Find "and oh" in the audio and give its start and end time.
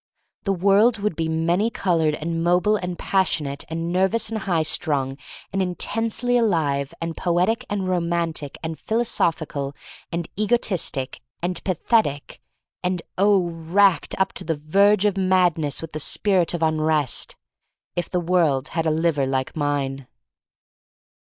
12.97-13.41